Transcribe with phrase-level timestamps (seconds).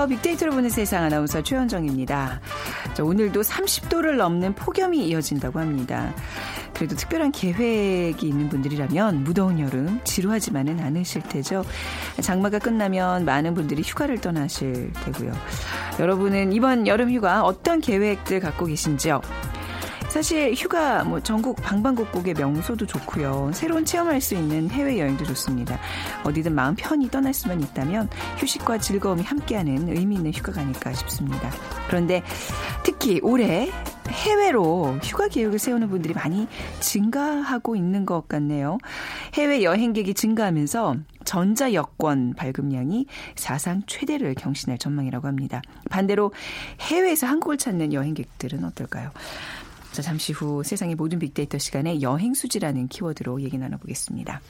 [0.00, 0.16] 안녕하세요.
[0.16, 2.40] 빅데이터로 보는 세상 아나운서 최현정입니다.
[2.94, 6.14] 자, 오늘도 30도를 넘는 폭염이 이어진다고 합니다.
[6.72, 11.66] 그래도 특별한 계획이 있는 분들이라면 무더운 여름 지루하지만은 않으실 테죠.
[12.22, 15.32] 장마가 끝나면 많은 분들이 휴가를 떠나실 테고요.
[15.98, 19.20] 여러분은 이번 여름 휴가 어떤 계획들 갖고 계신지요?
[20.10, 23.52] 사실 휴가 뭐 전국 방방곡곡의 명소도 좋고요.
[23.54, 25.78] 새로운 체험할 수 있는 해외 여행도 좋습니다.
[26.24, 31.50] 어디든 마음 편히 떠날 수만 있다면 휴식과 즐거움이 함께하는 의미 있는 휴가가 아닐까 싶습니다.
[31.86, 32.24] 그런데
[32.82, 33.70] 특히 올해
[34.08, 36.48] 해외로 휴가 계획을 세우는 분들이 많이
[36.80, 38.78] 증가하고 있는 것 같네요.
[39.34, 45.62] 해외 여행객이 증가하면서 전자 여권 발급량이 사상 최대를 경신할 전망이라고 합니다.
[45.88, 46.32] 반대로
[46.80, 49.12] 해외에서 한국을 찾는 여행객들은 어떨까요?
[49.92, 54.40] 자, 잠시 후 세상의 모든 빅데이터 시간에 여행 수지라는 키워드로 얘기 나눠보겠습니다.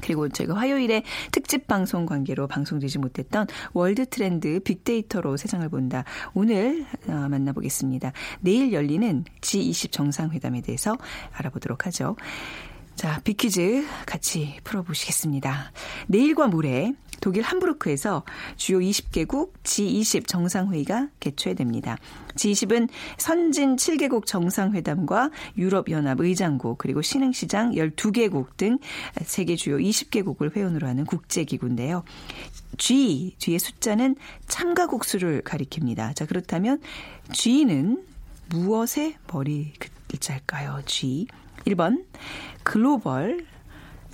[0.00, 6.04] 그리고 저희가 화요일에 특집 방송 관계로 방송되지 못했던 월드 트렌드 빅데이터로 세상을 본다.
[6.34, 8.12] 오늘 어, 만나보겠습니다.
[8.40, 10.96] 내일 열리는 G20 정상회담에 대해서
[11.32, 12.16] 알아보도록 하죠.
[12.98, 15.70] 자, 빅퀴즈 같이 풀어보시겠습니다.
[16.08, 18.24] 내일과 모레 독일 함부르크에서
[18.56, 21.96] 주요 20개국 G20 정상회의가 개최됩니다.
[22.34, 28.78] G20은 선진 7개국 정상회담과 유럽연합 의장국 그리고 신흥시장 12개국 등
[29.22, 32.02] 세계 주요 20개국을 회원으로 하는 국제기구인데요.
[32.78, 34.16] G 뒤의 숫자는
[34.48, 36.16] 참가국 수를 가리킵니다.
[36.16, 36.80] 자 그렇다면
[37.30, 38.04] G는
[38.48, 39.72] 무엇의 머리
[40.08, 40.82] 글자일까요?
[40.84, 41.28] G
[41.66, 42.04] 1번
[42.62, 43.46] 글로벌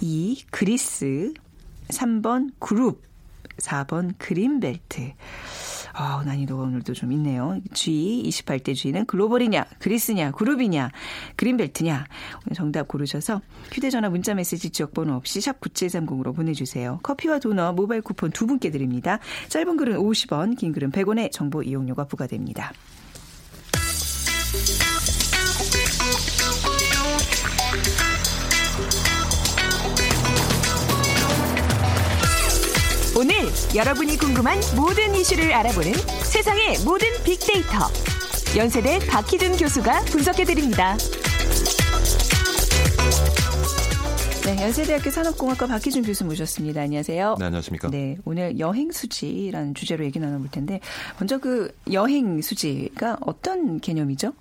[0.01, 0.45] 2.
[0.51, 1.33] 그리스
[1.89, 3.03] 3번 그룹
[3.59, 5.13] 4번 그린벨트
[5.97, 7.61] 아, 난이도가 오늘도 좀 있네요.
[7.73, 10.91] G, 28대 G는 글로벌이냐, 그리스냐, 그룹이냐,
[11.37, 12.07] 그린벨트냐.
[12.45, 13.41] 오늘 정답 고르셔서
[13.73, 16.99] 휴대전화 문자메시지 지역번호 없이 샵 9730으로 보내주세요.
[17.05, 19.21] 커피와 도넛 모바일 쿠폰 두 분께 드립니다.
[19.49, 22.73] 짧은 글은 50원, 긴 글은 100원의 정보 이용료가 부과됩니다.
[33.25, 33.37] 오늘
[33.75, 37.89] 여러분이 궁금한 모든 이슈를 알아보는 세상의 모든 빅데이터.
[38.55, 40.95] 연세대 박희준 교수가 분석해드립니다.
[44.45, 46.83] 네, 연세대학교 산업공학과 박희준 교수 모셨습니다.
[46.83, 47.37] 안녕하세요.
[47.39, 47.89] 네, 안녕하십니까.
[47.89, 50.81] 네, 오늘 여행 수지라는 주제로 얘기 나눠볼 텐데,
[51.19, 54.35] 먼저 그 여행 수지가 어떤 개념이죠?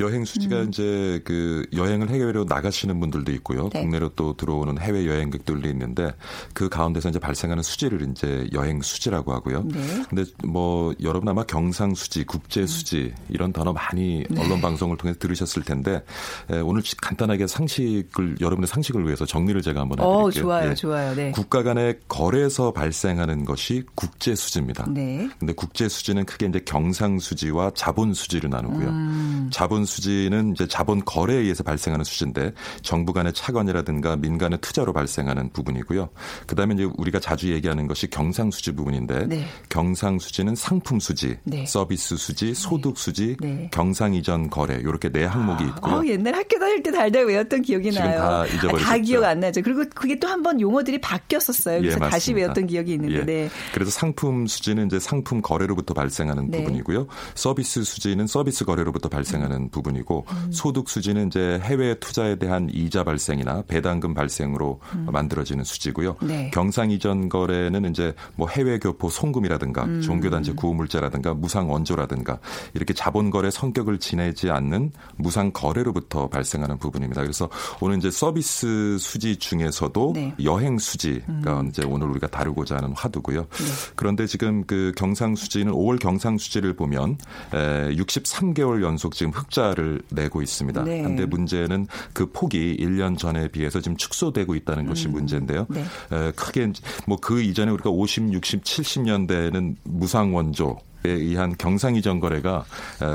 [0.00, 0.68] 여행 수지가 음.
[0.68, 3.70] 이제 그 여행을 해외로 나가시는 분들도 있고요.
[3.72, 3.82] 네.
[3.82, 6.12] 국내로 또 들어오는 해외 여행객들도 있는데
[6.54, 9.64] 그 가운데서 이제 발생하는 수지를 이제 여행 수지라고 하고요.
[9.64, 10.04] 네.
[10.08, 14.44] 근데 뭐 여러분 아마 경상 수지, 국제 수지 이런 단어 많이 네.
[14.44, 16.02] 언론 방송을 통해 서 들으셨을 텐데
[16.50, 20.44] 에, 오늘 간단하게 상식을 여러분의 상식을 위해서 정리를 제가 한번 어, 해드릴게요.
[20.44, 20.74] 어, 좋아요, 예.
[20.74, 21.14] 좋아요.
[21.14, 21.30] 네.
[21.32, 24.86] 국가 간의 거래에서 발생하는 것이 국제 수지입니다.
[24.88, 25.28] 네.
[25.38, 28.88] 근데 국제 수지는 크게 이제 경상 수지와 자본 수지로 나누고요.
[28.88, 29.50] 음.
[29.52, 36.10] 자본 수지는 이제 자본 거래에 의해서 발생하는 수지인데 정부 간의 차관이라든가 민간의 투자로 발생하는 부분이고요.
[36.46, 39.46] 그다음에 이제 우리가 자주 얘기하는 것이 경상 수지 부분인데 네.
[39.68, 41.64] 경상 수지는 상품 수지, 네.
[41.66, 42.54] 서비스 수지, 네.
[42.54, 43.70] 소득 수지, 네.
[43.72, 45.94] 경상 이전 거래 이렇게 네 항목이 있고요.
[45.96, 48.18] 어, 옛날 학교 다닐 때 달달 외웠던 기억이 나요.
[48.20, 48.84] 다 잊어버리셨죠.
[48.84, 49.62] 아, 다 기억 안 나죠.
[49.62, 51.80] 그리고 그게 또 한 번 용어들이 바뀌었었어요.
[51.80, 53.14] 그래서 예, 다시 외웠던 기억이 있는데.
[53.20, 53.24] 예.
[53.24, 53.50] 네.
[53.72, 56.58] 그래서 상품 수지는 이제 상품 거래로부터 발생하는 네.
[56.58, 57.06] 부분이고요.
[57.36, 59.92] 서비스 수지는 서비스 거래로부터 발생하는 부분.
[59.92, 60.52] 부분이고 음.
[60.52, 65.06] 소득 수지는 이제 해외 투자에 대한 이자 발생이나 배당금 발생으로 음.
[65.10, 66.16] 만들어지는 수지고요.
[66.22, 66.50] 네.
[66.52, 70.00] 경상 이전 거래는 이제 뭐 해외 교포 송금이라든가 음.
[70.00, 72.38] 종교단체 구호물자라든가 무상 원조라든가
[72.74, 77.22] 이렇게 자본 거래 성격을 지내지 않는 무상 거래로부터 발생하는 부분입니다.
[77.22, 77.48] 그래서
[77.80, 80.34] 오늘 이제 서비스 수지 중에서도 네.
[80.44, 81.68] 여행 수지가 음.
[81.68, 83.40] 이제 오늘 우리가 다루고자 하는 화두고요.
[83.40, 83.92] 네.
[83.96, 87.18] 그런데 지금 그 경상 수지는 5월 경상 수지를 보면
[87.52, 90.82] 63개월 연속 지금 흑자 를 성과를 내고 있습니다.
[90.84, 91.02] 네.
[91.02, 95.12] 그런데 문제는 그 폭이 1년 전에 비해서 지금 축소되고 있다는 것이 음.
[95.12, 95.66] 문제인데요.
[95.70, 95.82] 네.
[96.10, 96.72] 에, 크게
[97.06, 102.64] 뭐 그 이전에 우리가 50, 60, 70년대에는 무상 원조 에 의한 경상이전 거래가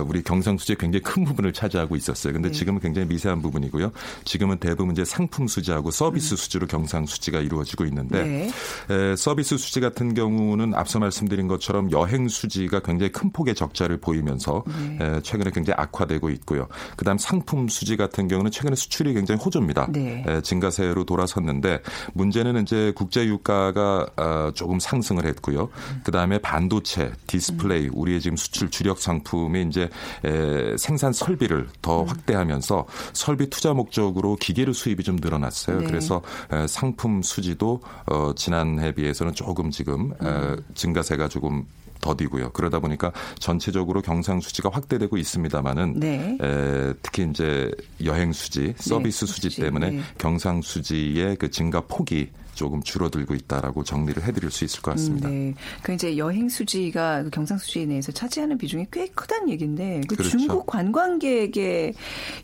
[0.05, 2.33] 우리 경상 수지의 굉장히 큰 부분을 차지하고 있었어요.
[2.33, 2.53] 근데 네.
[2.53, 3.91] 지금은 굉장히 미세한 부분이고요.
[4.25, 6.37] 지금은 대부분 이제 상품 수지하고 서비스 음.
[6.37, 9.15] 수지로 경상 수지가 이루어지고 있는데 네.
[9.15, 14.63] 서비스 수지 같은 경우는 앞서 말씀드린 것처럼 여행 수지가 굉장히 큰 폭의 적자를 보이면서
[14.99, 15.21] 네.
[15.21, 16.67] 최근에 굉장히 악화되고 있고요.
[16.95, 19.87] 그다음 상품 수지 같은 경우는 최근에 수출이 굉장히 호조입니다.
[19.91, 20.23] 네.
[20.43, 21.81] 증가세로 돌아섰는데
[22.13, 25.63] 문제는 이제 국제 유가가 아, 조금 상승을 했고요.
[25.63, 26.01] 음.
[26.03, 29.89] 그다음에 반도체, 디스플레이 디스플레이 우리의 지금 수출 주력 상품의 이제
[30.25, 32.07] 에, 생산 설비를 더 음.
[32.07, 35.79] 확대하면서 설비 투자 목적으로 기계류 수입이 좀 늘어났어요.
[35.79, 35.87] 네.
[35.87, 36.21] 그래서
[36.51, 40.27] 에, 상품 수지도 어, 지난해 비해서는 조금 지금 음.
[40.27, 41.65] 에, 증가세가 조금
[42.01, 42.51] 더디고요.
[42.51, 46.37] 그러다 보니까 전체적으로 경상 수지가 확대되고 있습니다만은 네.
[46.41, 47.71] 에, 특히 이제
[48.03, 50.01] 여행 수지, 서비스 네, 수지 때문에 네.
[50.17, 55.29] 경상 수지의 그 증가 폭이 조금 줄어들고 있다라고 정리를 해드릴 수 있을 것 같습니다.
[55.29, 55.53] 음, 네.
[55.83, 60.37] 그 이제 여행 수지가 그 경상 수지 내에서 차지하는 비중이 꽤 크다는 얘기인데 그 그렇죠.
[60.37, 61.93] 중국 관광객의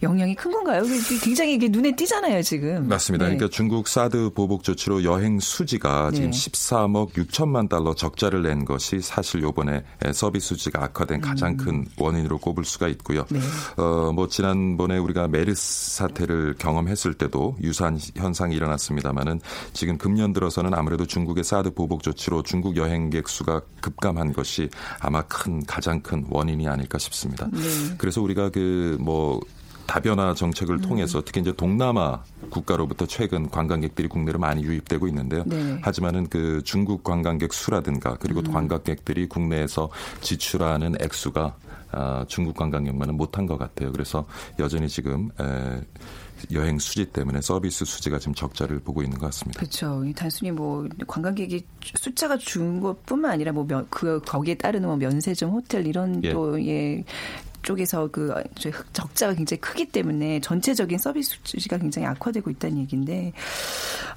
[0.04, 0.83] 영향이 큰 건가요?
[1.24, 2.88] 굉장히 이게 눈에 띄잖아요 지금.
[2.88, 3.25] 맞습니다.
[3.25, 3.36] 네.
[3.36, 6.18] 그러니까 중국 사드 보복 조치로 여행 수지가 네.
[6.18, 9.83] 지금 13억 6천만 달러 적자를 낸 것이 사실 요번에
[10.13, 11.57] 서비스 수지가 악화된 가장 음.
[11.57, 13.25] 큰 원인으로 꼽을 수가 있고요.
[13.30, 13.39] 네.
[13.77, 19.42] 어뭐 지난번에 우리가 메르스 사태를 경험했을 때도 유사한 현상이 일어났습니다만은
[19.74, 24.70] 지금 금년 들어서는 아무래도 중국의 사드 보복 조치로 중국 여행객 수가 급감한 것이
[25.00, 27.48] 아마 큰 가장 큰 원인이 아닐까 싶습니다.
[27.54, 27.60] 네.
[27.98, 29.40] 그래서 우리가 그뭐
[29.88, 30.82] 다변화 정책을 음.
[30.82, 35.46] 통해서 특히 이제 동남아 국가로부터 최근 관광객들이 국내로 많이 유입되고 있는데요.
[35.46, 35.80] 네.
[35.82, 38.52] 하지만은 그 중국 관광객 수라든가 그리고 음.
[38.52, 39.90] 관광객들이 국내에서
[40.20, 41.56] 지출하는 액수가
[41.94, 43.94] 아, 중국 관광객만은 못한 것 같아요.
[43.94, 44.26] 그래서
[44.60, 45.80] 여전히 지금 에,
[46.51, 49.60] 여행 수지 때문에 서비스 수지가 지금 적자를 보고 있는 것 같습니다.
[49.60, 50.04] 그렇죠.
[50.16, 56.31] 단순히 뭐 관광객이 숫자가 준 것뿐만 아니라 뭐그 거기에 따르는 뭐 면세점, 호텔 이런 예.
[56.31, 57.04] 또 예.
[57.63, 58.33] 쪽에서 그
[58.94, 63.33] 적자가 굉장히 크기 때문에 전체적인 서비스 수지가 굉장히 악화되고 있다는 얘기인데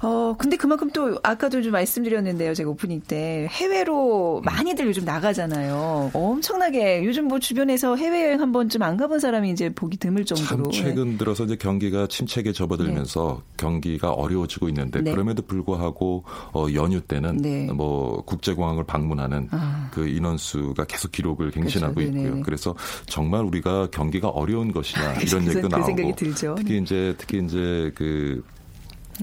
[0.01, 7.05] 어 근데 그만큼 또 아까도 좀 말씀드렸는데요 제가 오프닝 때 해외로 많이들 요즘 나가잖아요 엄청나게
[7.05, 10.83] 요즘 뭐 주변에서 해외 여행 한 번쯤 안 가본 사람이 이제 보기 드물 정도로 참
[10.83, 13.53] 최근 들어서 이제 경기가 침체기에 접어들면서 네.
[13.57, 15.11] 경기가 어려워지고 있는데 네.
[15.11, 16.23] 그럼에도 불구하고
[16.53, 17.71] 어 연휴 때는 네.
[17.71, 19.89] 뭐 국제공항을 방문하는 아.
[19.93, 22.17] 그 인원수가 계속 기록을 갱신하고 그렇죠.
[22.17, 27.15] 있고요 그래서 정말 정말 우리가 경기가 어려운 것이냐 이런 그 얘기도 나오고 그 특히 이제
[27.17, 28.43] 특히 이제 그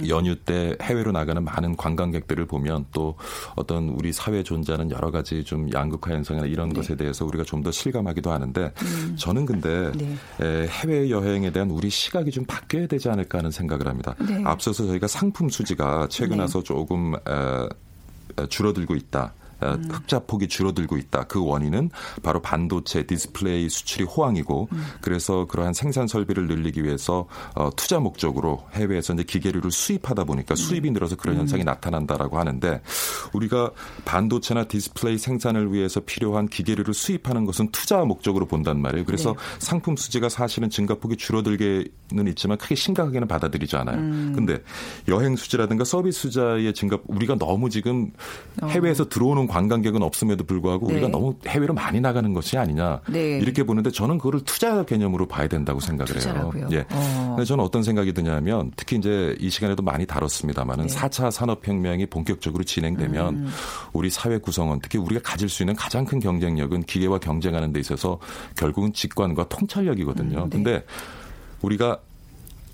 [0.08, 3.14] 연휴 때 해외로 나가는 많은 관광객들을 보면 또
[3.55, 6.75] 어떤 우리 사회에 존재하는 여러 가지 좀 양극화 현상이나 이런 네.
[6.75, 9.16] 것에 대해서 우리가 좀 더 실감하기도 하는데 음.
[9.16, 10.67] 저는 근데 네.
[10.69, 14.14] 해외 여행에 대한 우리 시각이 좀 바뀌어야 되지 않을까 하는 생각을 합니다.
[14.19, 14.43] 네.
[14.44, 16.43] 앞서서 저희가 상품 수지가 최근 네.
[16.43, 17.14] 와서 조금
[18.49, 19.32] 줄어들고 있다.
[19.72, 19.88] 음.
[19.90, 21.25] 흑자 폭이 줄어들고 있다.
[21.25, 21.90] 그 원인은
[22.22, 24.84] 바로 반도체 디스플레이 수출이 호황이고 음.
[25.00, 30.90] 그래서 그러한 생산 설비를 늘리기 위해서 어, 투자 목적으로 해외에서 이제 기계류를 수입하다 보니까 수입이
[30.90, 31.40] 늘어서 그런 음.
[31.40, 32.82] 현상이 나타난다라고 하는데
[33.32, 33.70] 우리가
[34.05, 39.05] 반도체나 디스플레이 생산을 위해서 필요한 기계류를 수입하는 것은 투자 목적으로 본단 말이에요.
[39.05, 39.37] 그래서 네.
[39.60, 43.99] 상품 수지가 사실은 증가폭이 줄어들게는 있지만 크게 심각하게는 받아들이지 않아요.
[43.99, 44.32] 음.
[44.34, 44.58] 근데
[45.08, 48.10] 여행 수지라든가 서비스 수자의 증가 우리가 너무 지금
[48.62, 48.67] 어.
[48.67, 50.94] 해외에서 들어오는 관광객은 없음에도 불구하고 네.
[50.94, 53.38] 우리가 너무 해외로 많이 나가는 것이 아니냐 네.
[53.38, 56.58] 이렇게 보는데 저는 그거를 투자 개념으로 봐야 된다고 생각을 투자라고요?
[56.58, 56.68] 해요.
[56.72, 56.84] 예.
[56.90, 57.34] 어.
[57.36, 60.94] 근데 저는 어떤 생각이 드냐면 특히 이제 이 시간에도 많이 다뤘습니다만은 네.
[60.96, 63.48] 4차 산업혁명이 본격적으로 진행되면 음.
[63.92, 68.18] 우리 사회 구성원 특히 우리가 가질 수 있는 가장 큰 경쟁력은 기계와 경쟁하는 데 있어서
[68.56, 70.38] 결국은 직관과 통찰력이거든요.
[70.38, 70.56] 음, 네.
[70.56, 70.84] 근데
[71.62, 72.00] 우리가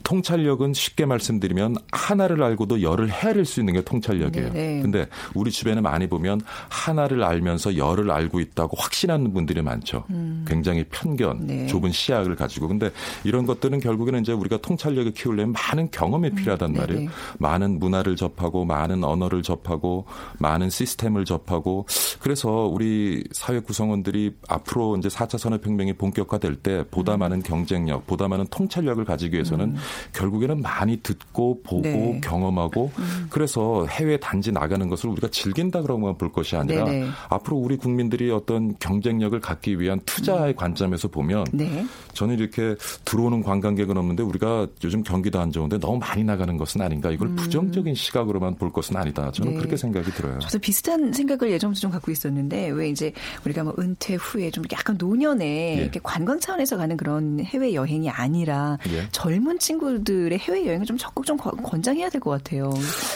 [0.02, 4.52] 통찰력은 쉽게 말씀드리면 하나를 알고도 열을 헤아릴 수 있는 게 통찰력이에요.
[4.52, 4.82] 네, 네.
[4.82, 10.04] 근데 우리 주변에 많이 보면 하나를 알면서 열을 알고 있다고 확신하는 분들이 많죠.
[10.10, 10.44] 음.
[10.46, 11.66] 굉장히 편견, 네.
[11.66, 12.68] 좁은 시야를 가지고.
[12.68, 12.90] 근데
[13.24, 16.34] 이런 것들은 결국에는 이제 우리가 통찰력을 키우려면 많은 경험이 음.
[16.34, 17.00] 필요하단 말이에요.
[17.00, 17.12] 네, 네.
[17.38, 20.06] 많은 문화를 접하고 많은 언어를 접하고
[20.38, 21.86] 많은 시스템을 접하고
[22.20, 27.20] 그래서 우리 사회 구성원들이 앞으로 이제 4차 산업혁명이 본격화될 때 보다 음.
[27.20, 29.76] 많은 경쟁력, 보다 많은 통찰력을 가지기 위해서는 음.
[30.12, 32.20] 결국에는 많이 듣고 보고 네.
[32.22, 33.26] 경험하고 음.
[33.30, 37.08] 그래서 해외 단지 나가는 것을 우리가 즐긴다 그러면 볼 것이 아니라 네네.
[37.28, 40.56] 앞으로 우리 국민들이 어떤 경쟁력을 갖기 위한 투자의 음.
[40.56, 41.84] 관점에서 보면 네.
[42.12, 47.10] 저는 이렇게 들어오는 관광객은 없는데 우리가 요즘 경기도 안 좋은데 너무 많이 나가는 것은 아닌가
[47.10, 47.36] 이걸 음.
[47.36, 49.30] 부정적인 시각으로만 볼 것은 아니다.
[49.30, 49.58] 저는 네.
[49.58, 50.38] 그렇게 생각이 들어요.
[50.40, 53.12] 저도 비슷한 생각을 예전부터 좀 갖고 있었는데 왜 이제
[53.44, 55.82] 우리가 뭐 은퇴 후에 좀 약간 노년에 예.
[55.82, 59.08] 이렇게 관광 차원에서 가는 그런 해외 여행이 아니라 예.
[59.10, 62.70] 젊은 친구 친구들의 해외 여행을 좀 적극 좀 권장해야 될 것 같아요.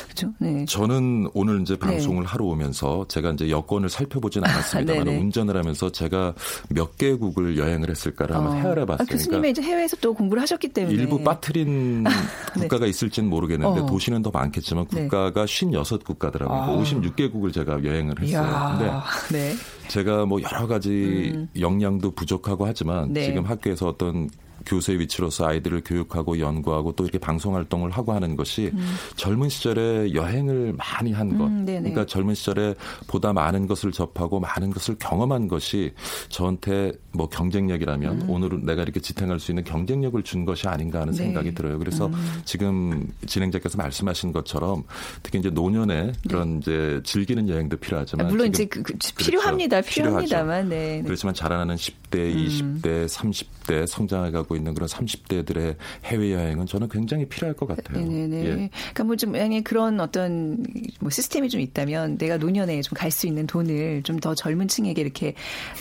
[0.04, 0.32] 그렇죠?
[0.38, 0.64] 네.
[0.64, 2.28] 저는 오늘 이제 방송을 네.
[2.28, 6.34] 하러 오면서 제가 이제 여권을 살펴보진 않았습니다만 아, 운전을 하면서 제가
[6.70, 8.56] 몇 개국을 여행을 했을까를 한번 어.
[8.56, 9.06] 헤아려 봤어요.
[9.06, 12.04] 아, 교수님이 그러니까 이제 해외에서 또 공부를 하셨기 때문에 일부 빠트린
[12.56, 12.60] 네.
[12.60, 13.86] 국가가 있을지는 모르겠는데 어.
[13.86, 15.02] 도시는 더 많겠지만 네.
[15.02, 16.58] 국가가 56 국가더라고요.
[16.58, 16.82] 아.
[16.82, 18.42] 56개국을 제가 여행을 했어요.
[18.42, 19.04] 이야.
[19.28, 19.54] 근데 네.
[19.88, 21.48] 제가 뭐 여러 가지 음.
[21.58, 23.24] 역량도 부족하고 하지만 네.
[23.24, 24.28] 지금 학교에서 어떤
[24.66, 28.94] 교수의 위치로서 아이들을 교육하고 연구하고 또 이렇게 방송 활동을 하고 하는 것이 음.
[29.16, 31.46] 젊은 시절에 여행을 많이 한 것.
[31.46, 32.74] 음, 그러니까 젊은 시절에
[33.06, 35.92] 보다 많은 것을 접하고 많은 것을 경험한 것이
[36.28, 38.30] 저한테 뭐 경쟁력이라면 음.
[38.30, 41.24] 오늘은 내가 이렇게 지탱할 수 있는 경쟁력을 준 것이 아닌가 하는 네.
[41.24, 41.78] 생각이 들어요.
[41.78, 42.14] 그래서 음.
[42.44, 44.84] 지금 진행자께서 말씀하신 것처럼
[45.22, 46.12] 특히 이제 노년에 네.
[46.28, 46.58] 그런 네.
[46.60, 49.73] 이제 즐기는 여행도 필요하지만 아, 물론 이제 그, 그, 필요합니다.
[49.80, 50.02] 그렇죠.
[50.02, 51.02] 필요합니다만 네, 네.
[51.02, 57.66] 그렇지만 자라나는 10대, 20대, 30대 성장해가고 있는 그런 30대들의 해외 여행은 저는 굉장히 필요할 것
[57.66, 58.04] 같아요.
[58.04, 58.44] 네네.
[58.44, 58.70] 예.
[58.92, 60.64] 그러니까 뭐좀 그런 어떤
[61.00, 65.02] 뭐 시스템이 좀 있다면 내가 노년에 좀 갈 수 있는 돈을 좀 더 젊은 층에게
[65.02, 65.34] 이렇게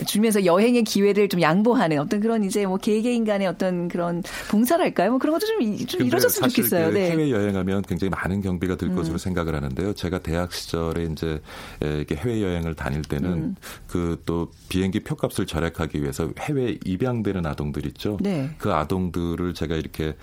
[0.08, 5.12] 주면서 여행의 기회를 좀 양보하는 어떤 그런 이제 뭐 개개인 간의 어떤 그런 봉사랄까요?
[5.12, 6.90] 뭐 그런 것도 좀, 좀 이루어졌으면 좋겠어요.
[6.90, 7.12] 그 네.
[7.12, 8.96] 해외 여행하면 굉장히 많은 경비가 들 음.
[8.96, 9.94] 것으로 생각을 하는데요.
[9.94, 11.40] 제가 대학 시절에 이제
[11.80, 13.56] 이렇게 해외 여행을 다닐 때는 음.
[13.94, 18.18] 그 또 비행기 표값을 절약하기 위해서 해외 입양되는 아동들 있죠.
[18.22, 18.50] 네.
[18.58, 20.16] 그 아동들을 제가 이렇게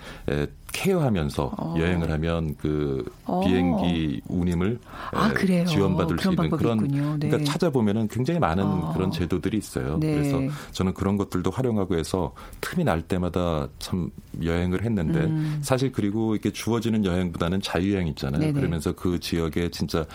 [0.71, 1.75] 케어하면서 어.
[1.77, 3.41] 여행을 하면 그 어.
[3.41, 4.79] 비행기 운임을
[5.11, 5.33] 아,
[5.65, 6.87] 지원받을 수 있는 그런
[7.19, 7.29] 네.
[7.29, 8.93] 그러니까 찾아보면은 굉장히 많은 어.
[8.93, 9.97] 그런 제도들이 있어요.
[9.99, 10.15] 네.
[10.15, 10.39] 그래서
[10.71, 14.09] 저는 그런 것들도 활용하고 해서 틈이 날 때마다 참
[14.43, 15.59] 여행을 했는데 음.
[15.61, 18.39] 사실 그리고 이렇게 주어지는 여행보다는 자유여행 있잖아요.
[18.39, 18.53] 네네.
[18.53, 20.05] 그러면서 그 지역에 진짜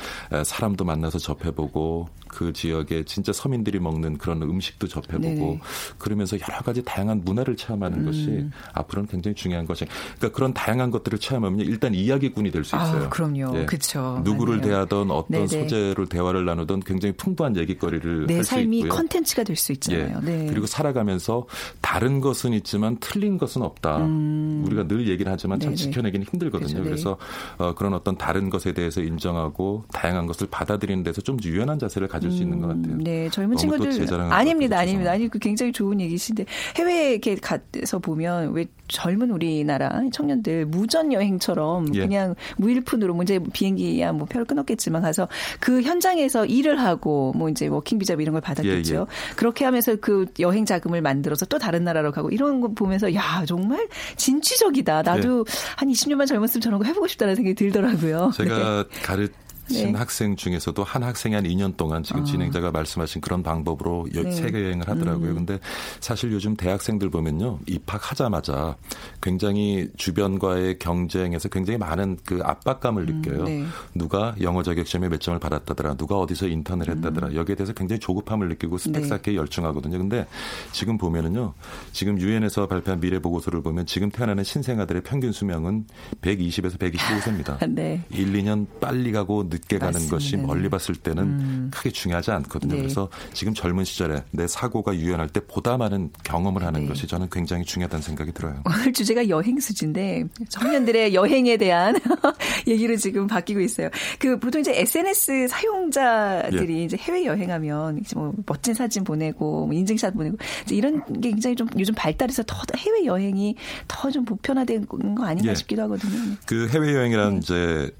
[0.44, 5.60] 사람도 만나서 접해보고 그 지역에 진짜 서민들이 먹는 그런 음식도 접해보고 네네.
[5.98, 8.04] 그러면서 여러 가지 다양한 문화를 체험하는 음.
[8.06, 9.86] 것이 앞으로는 굉장히 중요한 것이
[10.18, 13.04] 그러니까 그런 다양한 것들을 체험하면 일단 이야기꾼이 될 수 있어요.
[13.04, 13.58] 아, 그럼요.
[13.60, 13.66] 예.
[13.66, 14.20] 그렇죠.
[14.24, 14.68] 누구를 맞아요.
[14.68, 15.46] 대하던 어떤 네네.
[15.46, 18.92] 소재를 대화를 나누던 굉장히 풍부한 얘기거리를 내 삶이 있고요.
[18.92, 20.20] 컨텐츠가 될 수 있잖아요.
[20.22, 20.26] 예.
[20.26, 20.46] 네.
[20.50, 21.46] 그리고 살아가면서
[21.80, 23.98] 다른 것은 있지만 틀린 것은 없다.
[23.98, 24.62] 음.
[24.66, 25.76] 우리가 늘 얘기를 하지만 참 네네.
[25.76, 26.66] 지켜내기는 힘들거든요.
[26.66, 26.82] 그렇죠.
[26.82, 26.84] 네.
[26.84, 27.16] 그래서
[27.58, 32.30] 어, 그런 어떤 다른 것에 대해서 인정하고 다행한 것을 받아들이는 데서 좀 유연한 자세를 가질
[32.30, 32.94] 수 있는 것 같아요.
[32.94, 33.88] 음, 네, 젊은 친구들
[34.32, 35.12] 아닙니다, 아닙니다.
[35.12, 36.44] 아니 그 굉장히 좋은 얘기신데
[36.76, 42.00] 해외에 가서 보면 왜 젊은 우리나라 청년 들 무전 여행처럼 예.
[42.00, 45.28] 그냥 무일푼으로 뭐 이제 비행기야 뭐 표를 끊었겠지만 가서
[45.60, 48.94] 그 현장에서 일을 하고 뭐 이제 워킹 비자 뭐 이런 걸 받았겠죠.
[48.94, 49.34] 예, 예.
[49.36, 53.88] 그렇게 하면서 그 여행 자금을 만들어서 또 다른 나라로 가고 이런 거 보면서 야 정말
[54.16, 55.02] 진취적이다.
[55.02, 55.52] 나도 예.
[55.76, 58.32] 한 20년만 젊었으면 저런 거 해보고 싶다는 생각이 들더라고요.
[58.34, 59.02] 제가 네.
[59.02, 59.28] 가르
[59.68, 59.92] 네.
[59.92, 62.24] 학생 중에서도 한 학생이 한 2년 동안 지금 아.
[62.24, 64.30] 진행자가 말씀하신 그런 방법으로 네.
[64.30, 65.30] 세계 여행을 하더라고요.
[65.30, 65.34] 음.
[65.36, 65.58] 근데
[66.00, 67.58] 사실 요즘 대학생들 보면요.
[67.66, 68.76] 입학하자마자
[69.20, 73.40] 굉장히 주변과의 경쟁에서 굉장히 많은 그 압박감을 음, 느껴요.
[73.40, 73.44] 음.
[73.44, 73.66] 네.
[73.94, 75.94] 누가 영어 자격 시험에 몇 점을 받았다더라.
[75.94, 77.28] 누가 어디서 인턴을 했다더라.
[77.28, 77.34] 음.
[77.34, 79.08] 여기에 대해서 굉장히 조급함을 느끼고 스펙 네.
[79.08, 79.98] 쌓기에 열중하거든요.
[79.98, 80.26] 근데
[80.72, 81.54] 지금 보면은요.
[81.92, 85.86] 지금 유엔에서 발표한 미래 보고서를 보면 지금 태어나는 신생아들의 평균 수명은
[86.22, 87.66] 120에서 125세입니다.
[87.68, 88.02] 네.
[88.10, 90.16] 1, 2년 빨리 가고 늦게 가는 맞습니다.
[90.16, 91.70] 것이 멀리 봤을 때는 음.
[91.72, 92.74] 크게 중요하지 않거든요.
[92.74, 92.78] 네.
[92.80, 96.88] 그래서 지금 젊은 시절에 내 사고가 유연할 때 보다 많은 경험을 하는 네.
[96.88, 98.62] 것이 저는 굉장히 중요하다는 생각이 들어요.
[98.66, 101.94] 오늘 주제가 여행 수지인데 청년들의 여행에 대한
[102.66, 103.88] 얘기를 지금 바뀌고 있어요.
[104.18, 106.84] 그 보통 이제 SNS 사용자들이 예.
[106.84, 110.36] 이제 해외 여행하면 뭐 멋진 사진 보내고 뭐 인증샷 보내고
[110.70, 113.54] 이런 게 굉장히 좀 요즘 발달해서 더 해외 여행이
[113.86, 115.54] 더 좀 보편화된 거 아닌가 예.
[115.54, 116.36] 싶기도 하거든요.
[116.46, 117.38] 그 해외 여행이라는 네.
[117.38, 117.90] 이제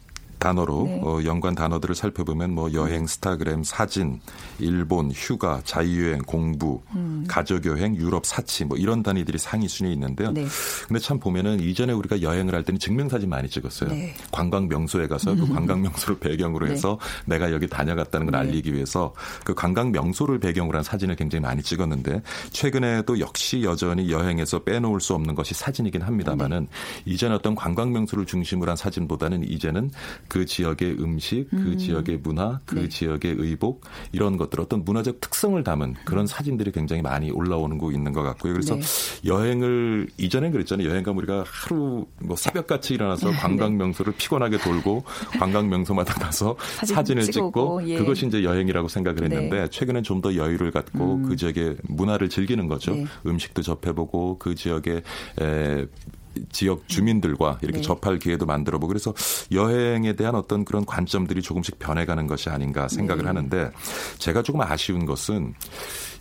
[0.47, 1.01] 단어로 네.
[1.03, 4.21] 어, 연관 단어들을 살펴보면 뭐 여행, 스타그램, 사진,
[4.61, 7.25] 일본, 휴가, 자유여행, 공부, 음.
[7.27, 10.31] 가족여행, 유럽 사치 뭐 이런 단위들이 상위 순위에 있는데요.
[10.31, 10.47] 네.
[10.87, 13.91] 근데 참 보면은 이전에 우리가 여행을 할 때는 증명사진 많이 찍었어요.
[13.91, 14.15] 네.
[14.31, 16.73] 관광 명소에 가서 그 관광 명소를 배경으로 네.
[16.73, 18.49] 해서 내가 여기 다녀갔다는 걸 네.
[18.49, 24.61] 알리기 위해서 그 관광 명소를 배경으로 한 사진을 굉장히 많이 찍었는데 최근에도 역시 여전히 여행에서
[24.61, 27.13] 빼놓을 수 없는 것이 사진이긴 합니다만은 네.
[27.13, 29.91] 이전 어떤 관광 명소를 중심으로 한 사진보다는 이제는
[30.29, 31.79] 그 지역의 음식, 그 음.
[31.79, 32.89] 지역의 문화, 그 네.
[32.89, 38.13] 지역의 의복 이런 것들 어떤 문화적 특성을 담은 그런 사진들이 굉장히 많이 올라오는 거 있는
[38.13, 38.53] 것 같고요.
[38.53, 38.83] 그래서 네.
[39.25, 40.89] 여행을 이전엔 그랬잖아요.
[40.89, 43.37] 여행 가면 우리가 하루 뭐 새벽같이 일어나서 네.
[43.37, 45.05] 관광 명소를 피곤하게 돌고
[45.39, 47.99] 관광 명소마다 가서 사진 을 찍고 예.
[47.99, 49.37] 그것이 이제 여행이라고 생각을 네.
[49.37, 51.29] 했는데 최근엔 좀 더 여유를 갖고 음.
[51.29, 52.95] 그 지역의 문화를 즐기는 거죠.
[52.95, 53.07] 네.
[53.27, 55.03] 음식도 접해보고 그 지역의
[55.41, 55.87] 에,
[56.51, 57.83] 지역 주민들과 이렇게 네.
[57.83, 59.15] 접할 기회도 만들어 보고 그래서
[59.53, 63.29] 여행에 대한 어떤 그런 관점들이 조금씩 변해가는 것이 아닌가 생각을 네.
[63.29, 63.71] 하는데
[64.19, 65.55] 제가 조금 아쉬운 것은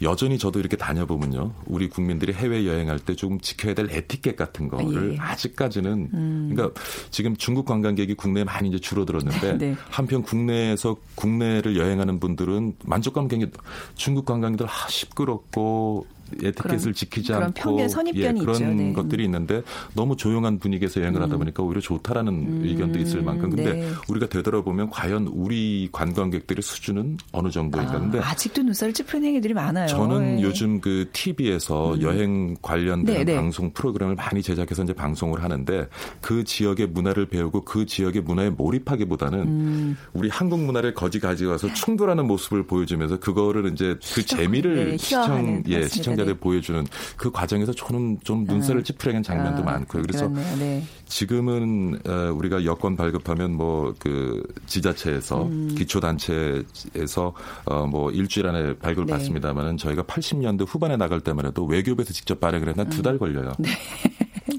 [0.01, 1.53] 여전히 저도 이렇게 다녀보면요.
[1.65, 5.17] 우리 국민들이 해외 여행할 때 조금 지켜야 될 에티켓 같은 거를 예.
[5.19, 6.50] 아직까지는 음.
[6.51, 6.79] 그러니까
[7.12, 9.75] 지금 중국 관광객이 국내에 많이 이제 줄어들었는데 네.
[9.89, 13.53] 한편 국내에서 국내를 여행하는 분들은 만족감 굉장히
[13.95, 18.94] 중국 관광객들 아 시끄럽고 에티켓을 그런, 지키지 그런 않고 편견, 선입견이 예, 그런 네.
[18.94, 19.62] 것들이 있는데
[19.94, 21.39] 너무 조용한 분위기에서 여행을 하다 음.
[21.39, 22.62] 보니까 오히려 좋다라는 음.
[22.63, 23.89] 의견도 있을 만큼 근데 네.
[24.10, 29.88] 우리가 되돌아보면 과연 우리 관광객들의 수준은 어느 정도인가 근데 아, 직도 눈살을 찌푸리는 얘기들이 많아요.
[29.88, 30.41] 저는 네.
[30.41, 32.01] 요즘 그 TV에서 음.
[32.01, 33.36] 여행 관련된 네, 네.
[33.36, 35.88] 방송 프로그램을 많이 제작해서 이제 방송을 하는데
[36.22, 39.98] 그 지역의 문화를 배우고 그 지역의 문화에 몰입하기보다는 음.
[40.13, 45.88] 우리 한국 문화를 거지 가져가서 충돌하는 모습을 보여주면서 그거를 이제 그 재미를 네, 시청 예
[45.88, 46.39] 시청 자들 네.
[46.39, 46.86] 보여주는
[47.17, 48.84] 그 과정에서 저는 좀 눈살을 아.
[48.84, 50.03] 찌푸리는 장면도 아, 많고요.
[50.03, 50.84] 그래서 네.
[51.05, 55.75] 지금은 어, 우리가 여권 발급하면 뭐 그 지자체에서 음.
[55.75, 57.34] 기초 단체에서
[57.65, 59.13] 어뭐 일주일 안에 발급을 네.
[59.13, 63.19] 받습니다만은 저희가 80년대 후반에 나갈 때만 해도 외교부에서 직접 발행을 했나 두달 음.
[63.19, 63.53] 걸려요.
[63.57, 63.69] 네.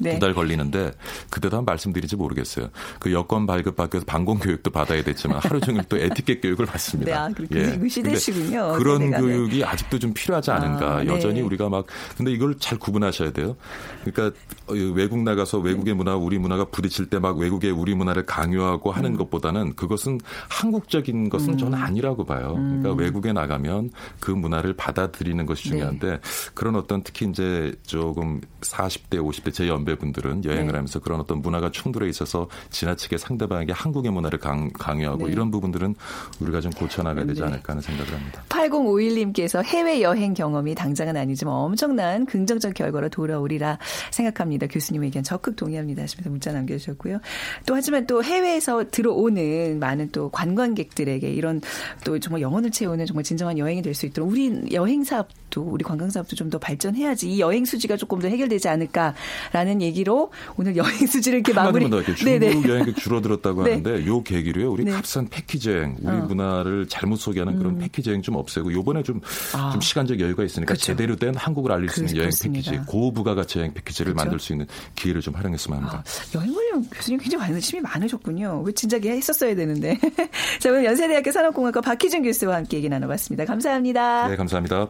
[0.00, 0.14] 네.
[0.14, 0.92] 두달 걸리는데
[1.30, 2.70] 그때도 한 말씀드리지 모르겠어요.
[2.98, 7.10] 그 여권 발급 받기 위해서 방공 교육도 받아야 됐지만 하루 종일 또 에티켓 교육을 받습니다.
[7.10, 7.76] 네, 아, 예.
[7.78, 8.74] 그 시대시군요.
[8.78, 10.96] 그런 교육이 아직도 좀 필요하지 않은가.
[10.96, 11.06] 아, 네.
[11.12, 11.86] 여전히 우리가 막
[12.16, 13.56] 근데 이걸 잘 구분하셔야 돼요.
[14.04, 14.36] 그러니까
[14.68, 19.16] 외국 나가서 외국의 문화, 우리 문화가 부딪힐 때 막 외국의 우리 문화를 강요하고 하는 음.
[19.16, 21.58] 것보다는 그것은 한국적인 것은 음.
[21.58, 22.54] 저는 아니라고 봐요.
[22.54, 22.98] 그러니까 음.
[22.98, 25.70] 외국에 나가면 그 문화를 받아들이는 것이 네.
[25.70, 26.18] 중요한데 네.
[26.54, 30.72] 그런 어떤 특히 이제 조금 40대, 50대 제 연배 분들은 여행을 네.
[30.72, 34.70] 하면서 그런 어떤 문화가 충돌해 있어서 지나치게 상대방에게 한국의 문화를 강,
[35.02, 35.32] 요하고 네.
[35.32, 35.94] 이런 부분들은
[36.40, 37.46] 우리가 좀 고쳐나가야 되지 네.
[37.46, 38.42] 않을까 하는 생각을 합니다.
[38.48, 43.78] 8051님께서 해외 여행 경험이 당장은 아니지만 엄청난 긍정적 결과로 돌아오리라
[44.10, 44.66] 생각합니다.
[44.66, 47.18] 교수님 의견 적극 동의합니다 하시면서 문자 남겨주셨고요.
[47.66, 51.60] 또 하지만 또 해외에서 들어오는 많은 또 관광객들에게 이런
[52.04, 56.10] 또 정말 영혼을 채우는 정말 진정한 여행이 될 수 있도록 우리 여행 사업도 우리 관광
[56.10, 61.38] 사업도 좀 더 발전해야지 이 여행 수지가 조금 더 해결되지 않을까라는 얘기로 오늘 여행 수지를
[61.40, 61.88] 이렇게 마무리.
[61.90, 62.68] 더 중국 네네.
[62.68, 63.70] 여행객 줄어들었다고 네.
[63.72, 64.70] 하는데 요 계기로요.
[64.72, 64.92] 우리 네.
[64.92, 66.20] 값싼 패키지 여행, 우리 어.
[66.22, 67.78] 문화를 잘못 소개하는 그런 음.
[67.78, 69.20] 패키지 여행 좀 없애고 요번에 좀,
[69.54, 69.70] 아.
[69.72, 70.86] 좀 시간적 여유가 있으니까 그쵸.
[70.86, 72.70] 제대로 된 한국을 알릴 수 있는 그, 여행 그렇습니다.
[72.70, 74.24] 패키지, 고부가가치 여행 패키지를 그쵸?
[74.24, 76.02] 만들 수 있는 기회를 좀 활용했으면 합니다.
[76.06, 78.62] 아, 여행 관련 교수님 굉장히 관심이 많으셨군요.
[78.64, 79.98] 왜 진작에 했었어야 되는데.
[80.60, 83.44] 자, 오늘 연세대학교 산업공학과 박희준 교수와 함께 얘기 나눠봤습니다.
[83.44, 84.28] 감사합니다.
[84.28, 84.88] 네, 감사합니다.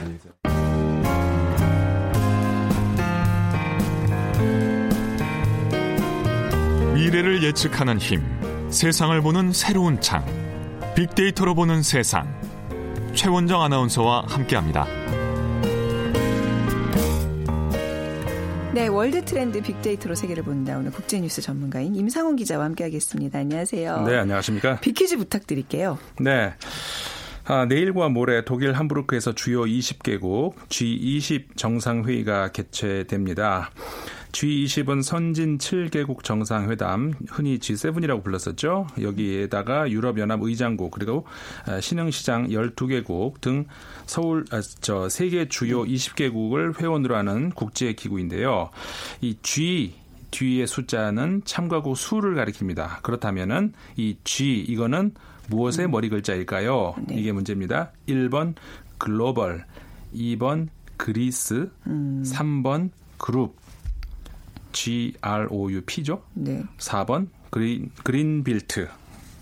[0.00, 0.61] 안녕히 계세요.
[7.02, 8.22] 미래를 예측하는 힘,
[8.70, 10.24] 세상을 보는 새로운 창,
[10.94, 12.32] 빅데이터로 보는 세상.
[13.12, 14.86] 최원정 아나운서와 함께합니다.
[18.72, 20.78] 네, World Trend 빅데이터로 세계를 본다.
[20.78, 23.36] 오늘 국제뉴스 전문가인 임상훈 기자와 함께하겠습니다.
[23.36, 24.02] 안녕하세요.
[24.02, 24.78] 네, 안녕하십니까.
[24.78, 25.98] 빅퀴즈 부탁드릴게요.
[26.20, 26.54] 네.
[27.46, 33.72] 아, 내일과 모레 독일 함부르크에서 주요 20개국 G20 정상회의가 개최됩니다.
[34.32, 38.86] G20은 선진 7개국 정상회담, 흔히 G7이라고 불렀었죠.
[39.00, 41.26] 여기에다가 유럽연합 의장국 그리고
[41.66, 43.66] 아, 신흥시장 12개국 등
[44.06, 48.70] 서울 아, 저 세계 주요 20개국을 회원으로 하는 국제 기구인데요.
[49.20, 49.94] 이 G
[50.30, 53.02] 뒤의 숫자는 참가국 수를 가리킵니다.
[53.02, 55.12] 그렇다면은 이 G 이거는
[55.48, 55.90] 무엇의 음.
[55.90, 56.94] 머리 글자일까요?
[57.08, 57.16] 네.
[57.16, 57.92] 이게 문제입니다.
[58.08, 58.54] 1번
[58.96, 59.66] 글로벌,
[60.14, 62.22] 2번 그리스, 음.
[62.24, 63.56] 3번 그룹,
[64.72, 66.22] GROUP죠.
[66.34, 66.62] 네.
[66.78, 68.88] 4번 그린 그린빌트.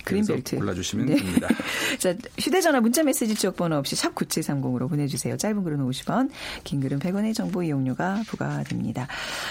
[0.04, 1.16] 그린벨트 골라주시면 네.
[1.16, 1.48] 됩니다.
[1.98, 5.36] 자, 휴대전화 문자메시지 지역번호 없이 샵 9730으로 보내주세요.
[5.36, 6.30] 짧은 글은 50원,
[6.64, 9.06] 긴 글은 100원의 정보 이용료가 부과됩니다.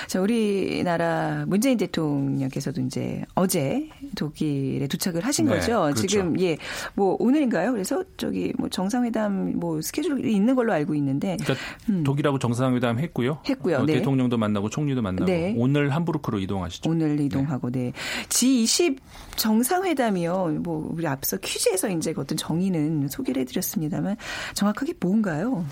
[0.08, 5.82] 자, 우리나라 문재인 대통령께서도 이제 어제 독일에 도착을 하신 네, 거죠.
[5.82, 6.08] 그렇죠.
[6.08, 6.58] 지금 예,
[6.94, 7.72] 뭐 오늘인가요?
[7.72, 12.04] 그래서 저기 뭐 정상회담 뭐 스케줄이 있는 걸로 알고 있는데 그러니까 음.
[12.04, 13.40] 독일하고 정상회담 했고요.
[13.48, 13.78] 했고요.
[13.78, 13.96] 어, 네.
[13.96, 15.54] 대통령도 만나고 총리도 만나고 네.
[15.58, 16.90] 오늘 함부르크로 이동하시죠.
[16.90, 17.94] 오늘 이동하고 네.
[18.30, 18.98] G20
[19.36, 20.38] 정상회담이요.
[20.47, 24.17] 뭐 우리 앞서 퀴즈에서 이제 어떤 정의는 소개를 해드렸습니다만
[24.54, 25.65] 정확하게 뭔가요?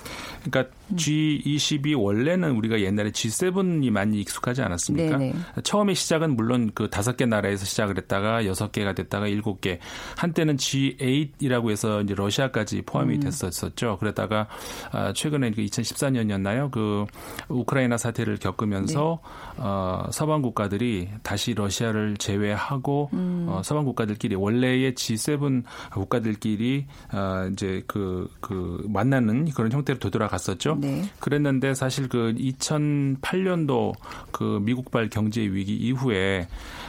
[0.44, 5.18] 그러니까 G20이 원래는 우리가 옛날에 G7이 많이 익숙하지 않았습니까?
[5.18, 5.36] 네네.
[5.64, 9.80] 처음에 시작은 물론 그 다섯 개 나라에서 시작을 했다가 여섯 개가 됐다가 일곱 개
[10.16, 13.20] 한때는 G8이라고 해서 이제 러시아까지 포함이 음.
[13.20, 13.98] 됐었었죠.
[14.00, 14.48] 그러다가
[14.92, 16.72] 아, 최근에 2014년이었나요?
[16.72, 17.06] 그
[17.50, 19.20] 우크라이나 사태를 겪으면서
[19.56, 19.64] 네.
[19.64, 23.46] 어, 서방 국가들이 다시 러시아를 제외하고 음.
[23.50, 30.78] 어, 서방 국가들끼리 원래 의 G7 국가들끼리 어, 이제 그, 그 만나는 그런 형태로 되돌아갔었죠.
[30.82, 31.04] 네.
[31.20, 33.94] 그랬는데 사실 그 2008년도
[34.32, 36.87] 그 미국발 경제 위기 이후에 아,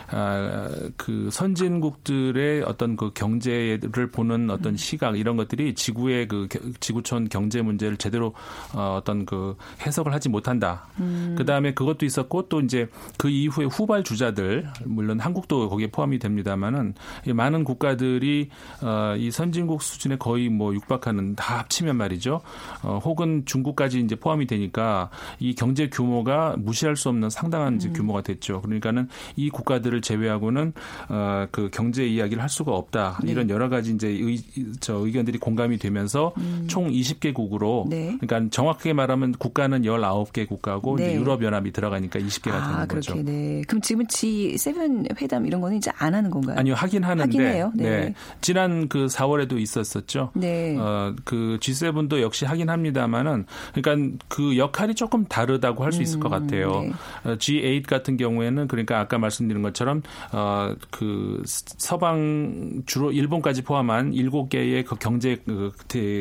[0.97, 6.49] 그 선진국들의 어떤 그 경제를 보는 어떤 시각 이런 것들이 지구의 그
[6.81, 8.35] 지구촌 경제 문제를 제대로
[8.75, 10.87] 어, 어떤 그 해석을 하지 못한다.
[11.01, 11.35] 음.
[11.37, 16.95] 그 다음에 그것도 있었고 또 이제 그 이후에 후발 주자들 물론 한국도 거기에 포함이 됩니다만은
[17.27, 18.49] 많은 국가들이
[18.83, 22.41] 어, 이 선진국 수준에 거의 뭐 육박하는 다 합치면 말이죠.
[22.83, 27.93] 어, 혹은 중국까지 이제 포함이 되니까 이 경제 규모가 무시할 수 없는 상당한 음.
[27.93, 28.63] 규모가 됐죠.
[28.63, 30.73] 그러니까는 이 국가들을 제외하고는
[31.09, 33.21] 어, 그 경제 이야기를 할 수가 없다.
[33.25, 33.33] 네.
[33.33, 34.39] 이런 여러 가지 이제 의,
[34.81, 36.65] 저 의견들이 공감이 되면서 음.
[36.69, 38.17] 총 20개국으로 네.
[38.21, 41.09] 그러니까 정확하게 말하면 국가는 19개 국가고 네.
[41.11, 43.13] 이제 유럽 연합이 들어가니까 20개가 아, 되는 거죠.
[43.15, 43.63] 그렇게, 네.
[43.67, 46.59] 그럼 지금 G7 회담 이런 거는 이제 안 하는 건가요?
[46.59, 47.39] 아니요, 하긴 하는데.
[47.39, 47.65] 네.
[47.75, 48.15] 네.
[48.41, 50.31] 지난 그 4월에도 있었었죠.
[50.35, 50.77] 네.
[50.79, 56.29] 어, 그 G7도 역시 하긴 합니다만은 그러니까 그 역할이 조금 다르다고 할수 있을 음, 것
[56.29, 56.81] 같아요.
[56.81, 56.93] 네.
[57.25, 59.88] 어, G8 같은 경우에는 그러니까 아까 말씀드린 것처럼
[60.33, 65.73] 어, 그 서방 주로 일본까지 포함한 7개의 그 경제 그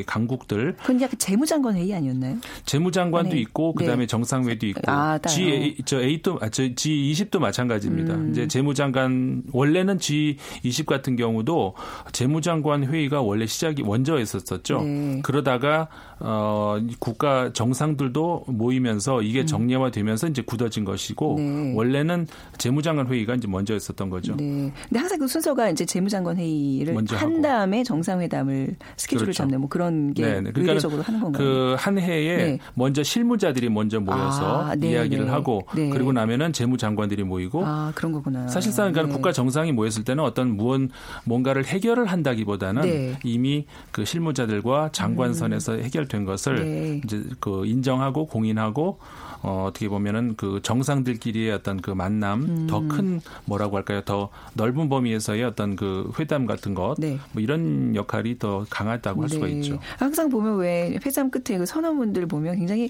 [0.05, 0.75] 강국들.
[0.77, 2.37] 그건 약간 재무장관 회의 아니었나요?
[2.65, 3.41] 재무장관도 네.
[3.41, 4.07] 있고 그다음에 네.
[4.07, 8.15] 정상회도 있고 아, G8 저 8도 아, 저 G20도 마찬가지입니다.
[8.15, 8.31] 음.
[8.31, 11.75] 이제 재무장관 원래는 G20 같은 경우도
[12.11, 14.81] 재무장관 회의가 원래 시작이 먼저 했었었죠.
[14.81, 15.21] 네.
[15.23, 15.87] 그러다가
[16.19, 19.45] 어 국가 정상들도 모이면서 이게 음.
[19.45, 21.73] 정례화되면서 이제 굳어진 것이고 네.
[21.75, 22.27] 원래는
[22.57, 24.35] 재무장관 회의가 이제 먼저 했었던 거죠.
[24.35, 24.71] 네.
[24.87, 27.41] 근데 항상 그 순서가 이제 재무장관 회의를 한 하고.
[27.41, 29.37] 다음에 정상회담을 스케줄을 그렇죠.
[29.37, 30.51] 잡는 뭐 그런 게 네네.
[30.51, 31.43] 그러니까 의례적으로 하는 건가요?
[31.43, 32.59] 그 한 해에 네.
[32.73, 35.31] 먼저 실무자들이 먼저 모여서 아, 네, 이야기를 네.
[35.31, 38.47] 하고 그리고 나면은 재무장관들이 모이고 아, 그런 거구나.
[38.47, 40.89] 사실상 그러니까 국가 정상이 모였을 때는 어떤 무언
[41.25, 45.83] 뭔가를 해결을 한다기보다는 이미 그 실무자들과 장관선에서 음.
[45.83, 48.99] 해결된 것을 이제 그 인정하고 공인하고
[49.47, 52.67] 어, 어떻게 보면은 그 정상들끼리의 어떤 그 만남 음.
[52.67, 54.01] 더큰 뭐라고 할까요?
[54.01, 57.17] 더 넓은 범위에서의 어떤 그 회담 같은 것, 네.
[57.31, 59.33] 뭐 이런 역할이 더 강하다고 할 네.
[59.35, 59.79] 수가 있죠.
[59.97, 62.89] 항상 보면 왜 회담 끝에 그 선언문들 보면 굉장히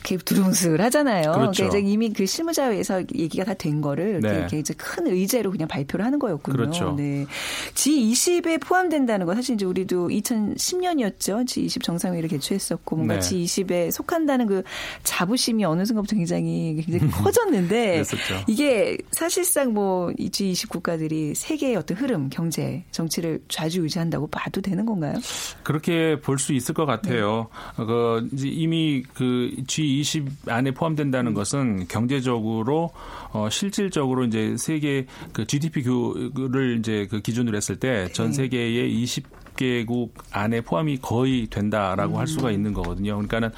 [0.00, 1.32] 이렇게 두루뭉술하잖아요.
[1.32, 1.68] 그렇죠.
[1.68, 4.38] 그러니까 이미 그 실무자회에서 얘기가 다 된 거를 네.
[4.38, 6.56] 이렇게 이제 큰 의제로 그냥 발표를 하는 거였군요.
[6.56, 6.94] 그렇죠.
[6.96, 7.26] 네.
[7.74, 11.44] G20에 포함된다는 거 사실 이제 우리도 2010년이었죠.
[11.44, 13.20] G20 정상회의를 개최했었고 뭔가 네.
[13.20, 14.62] G20에 속한다는 그
[15.02, 18.02] 자부심이 어느 순간부터 굉장히 굉장히 커졌는데
[18.48, 25.14] 이게 사실상 뭐이 G20 국가들이 세계의 어떤 흐름, 경제, 정치를 좌지우지한다고 봐도 되는 건가요?
[25.62, 27.48] 그렇게 볼 수 있을 것 같아요.
[27.78, 27.84] 네.
[27.84, 31.34] 그 이미 그 G20 안에 포함된다는 음.
[31.34, 32.90] 것은 경제적으로
[33.32, 38.32] 어 실질적으로 이제 세계 그 GDP를 이제 그 기준으로 했을 때전 네.
[38.32, 42.18] 세계의 20 개국 안에 포함이 거의 된다라고 음.
[42.18, 43.12] 할 수가 있는 거거든요.
[43.16, 43.50] 그러니까는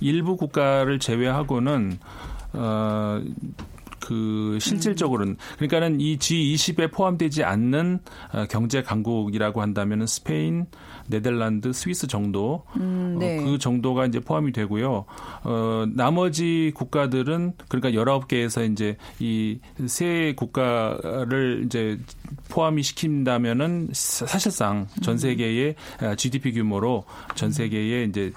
[0.00, 1.98] 일부 국가를 제외하고는
[2.52, 3.22] 어.
[3.98, 7.98] 그 실질적으로는 그러니까는 이 G20에 포함되지 않는
[8.32, 10.66] 어, 경제 강국이라고 한다면은 스페인,
[11.08, 13.38] 네덜란드, 스위스 정도 음, 네.
[13.38, 15.04] 어, 그 정도가 이제 포함이 되고요.
[15.44, 21.98] 어 나머지 국가들은 그러니까 19개에서 이제 이 세 국가를 이제
[22.48, 25.18] 포함이 시킨다면은 사실상 전 음.
[25.18, 25.74] 세계의
[26.16, 28.32] GDP 규모로 전 세계의 이제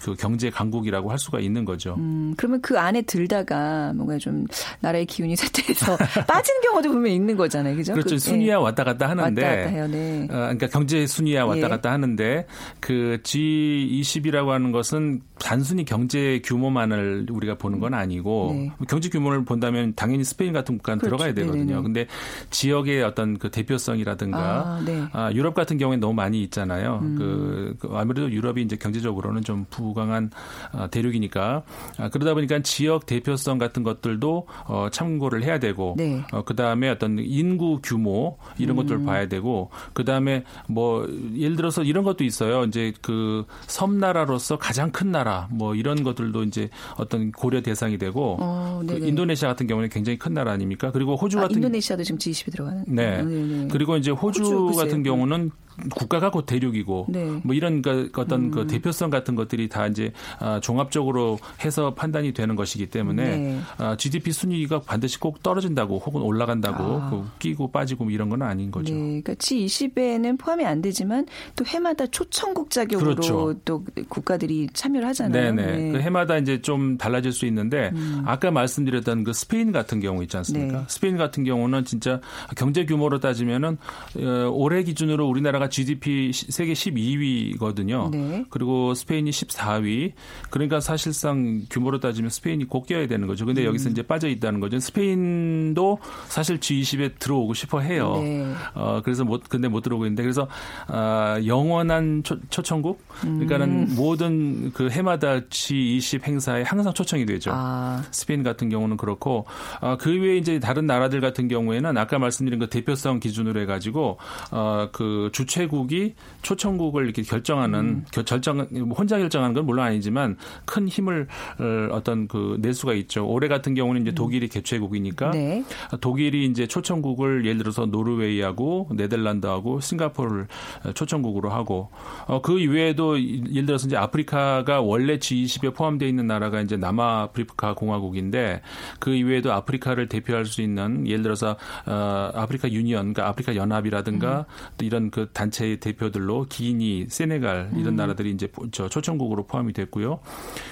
[0.00, 1.94] 그 경제 강국이라고 할 수가 있는 거죠.
[1.98, 4.46] 음, 그러면 그 안에 들다가 뭔가 좀
[4.80, 7.76] 나라의 기운이 쇠퇴해서 빠지는 경우도 보면 있는 거잖아요.
[7.76, 7.92] 그죠?
[7.92, 8.16] 그렇죠.
[8.16, 8.62] 그, 순위야 네.
[8.62, 9.42] 왔다 갔다 하는데.
[9.42, 9.86] 왔다 갔다 해요.
[9.88, 10.24] 네.
[10.24, 11.68] 어, 그러니까 경제 순위야 왔다 예.
[11.68, 12.46] 갔다 하는데
[12.80, 18.72] 그 G20이라고 하는 것은 단순히 경제 규모만을 우리가 보는 건 아니고 네.
[18.88, 21.16] 경제 규모를 본다면 당연히 스페인 같은 국가는 그렇죠.
[21.16, 21.64] 들어가야 되거든요.
[21.64, 21.82] 네네네.
[21.82, 22.06] 근데
[22.50, 25.02] 지역의 어떤 그 대표성이라든가 아, 네.
[25.12, 27.00] 아, 유럽 같은 경우에 너무 많이 있잖아요.
[27.02, 27.16] 음.
[27.16, 30.30] 그, 그 아무래도 유럽이 이제 경제적으로는 좀 부 강한
[30.72, 31.62] 어, 대륙이니까
[31.98, 36.22] 아, 그러다 보니까 지역 대표성 같은 것들도 어, 참고를 해야 되고 네.
[36.32, 38.82] 어, 그 다음에 어떤 인구 규모 이런 음.
[38.82, 42.64] 것들을 봐야 되고 그 다음에 뭐 예를 들어서 이런 것도 있어요.
[42.64, 48.82] 이제 그 섬나라로서 가장 큰 나라 뭐 이런 것들도 이제 어떤 고려 대상이 되고 어,
[48.86, 50.90] 그 인도네시아 같은 경우는 굉장히 큰 나라 아닙니까?
[50.92, 52.84] 그리고 호주 아, 같은 인도네시아도 지금 G20에 들어가는.
[52.88, 53.20] 네.
[53.20, 53.68] 어, 네네.
[53.70, 55.50] 그리고 이제 호주, 호주 같은 경우는
[55.94, 57.40] 국가가 곧 대륙이고 네.
[57.42, 58.66] 뭐 이런 그 어떤 그 음.
[58.66, 63.60] 그 대표성 같은 것들이 다 이제 아, 종합적으로 해서 판단이 되는 것이기 때문에 네.
[63.78, 67.10] 아, GDP 순위가 반드시 꼭 떨어진다고 혹은 올라간다고 아.
[67.10, 68.92] 그 끼고 빠지고 뭐 이런 건 아닌 거죠.
[68.92, 69.00] 네.
[69.00, 73.54] 그러니까 G20에는 포함이 안 되지만 또 해마다 초청국 자격으로 그렇죠.
[73.64, 75.54] 또 국가들이 참여를 하잖아요.
[75.54, 75.76] 네네.
[75.76, 75.92] 네.
[75.92, 78.22] 그 해마다 이제 좀 달라질 수 있는데 음.
[78.26, 80.78] 아까 말씀드렸던 그 스페인 같은 경우 있지 않습니까?
[80.78, 80.84] 네.
[80.88, 82.20] 스페인 같은 경우는 진짜
[82.56, 83.78] 경제 규모로 따지면은
[84.18, 88.10] 어, 올해 기준으로 우리나라가 GDP 세계 12위거든요.
[88.10, 88.44] 네.
[88.50, 90.12] 그리고 스페인이 14위.
[90.50, 93.46] 그러니까 사실상 규모로 따지면 스페인이 꼭 껴야 되는 거죠.
[93.46, 93.66] 근데 음.
[93.68, 94.78] 여기서 이제 빠져 있다는 거죠.
[94.78, 98.18] 스페인도 사실 G20에 들어오고 싶어 해요.
[98.20, 98.52] 네.
[98.74, 100.48] 어, 그래서 못 근데 못 들어오고 있는데 그래서
[100.86, 103.94] 아, 영원한 초, 청국 그러니까는 음.
[103.96, 107.50] 모든 그 해마다 G20 행사에 항상 초청이 되죠.
[107.54, 108.02] 아.
[108.10, 109.46] 스페인 같은 경우는 그렇고
[109.80, 114.18] 아, 그 외에 이제 다른 나라들 같은 경우에는 아까 말씀드린 그 대표성 기준으로 해가지고
[114.50, 118.04] 어, 그 주최 국이 초청국을 이렇게 결정하는 음.
[118.12, 121.26] 결정 혼자 결정하는 건 물론 아니지만 큰 힘을
[121.58, 123.26] 어, 어떤 그낼 수가 있죠.
[123.26, 124.14] 올해 같은 경우는 이제 음.
[124.14, 125.64] 독일이 개최국이니까 네.
[126.00, 130.46] 독일이 이제 초청국을 예를 들어서 노르웨이하고 네덜란드하고 싱가포르를
[130.94, 131.90] 초청국으로 하고
[132.26, 138.62] 어, 그 이외에도 예를 들어서 이제 아프리카가 원래 G20에 포함되어 있는 나라가 이제 남아프리카 공화국인데
[138.98, 144.44] 그 이외에도 아프리카를 대표할 수 있는 예를 들어서 어, 아프리카 유니언, 그러니까 아프리카 연합이라든가 음.
[144.78, 147.96] 또 이런 그 단체의 대표들로 기니, 세네갈 이런 음.
[147.96, 150.20] 나라들이 이제 저 초청국으로 포함이 됐고요.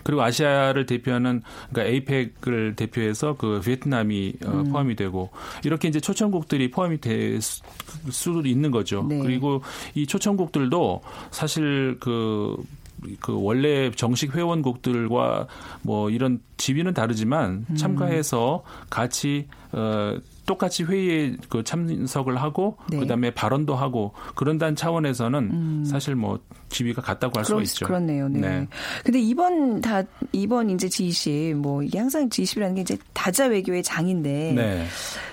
[0.05, 4.71] 그리고 아시아를 대표하는 그러니까 에이펙을 대표해서 그 베트남이 어, 음.
[4.71, 5.31] 포함이 되고
[5.65, 9.07] 이렇게 이제 초청국들이 포함이 될 수도 있는 거죠.
[9.09, 9.19] 네.
[9.21, 9.63] 그리고
[9.95, 11.01] 이 초청국들도
[11.31, 15.47] 사실 그그 원래 정식 회원국들과
[15.81, 17.77] 뭐 이런 지위는 다르지만 음.
[17.77, 22.99] 참가해서 같이 어 똑같이 회의에 그 참석을 하고 네.
[22.99, 25.85] 그다음에 발언도 하고 그런다는 차원에서는 음.
[25.85, 27.87] 사실 뭐 지위가 같다고 할 그렇, 수가 있죠.
[27.87, 28.29] 그렇네요.
[28.29, 28.41] 네.
[28.41, 28.69] 네.
[29.05, 34.55] 근데 이번 다 이번 이제 G20 뭐 이게 항상 G20이라는 게 이제 다자 외교의 장인데
[34.57, 34.87] 네.